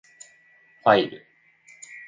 [0.81, 1.27] ファイル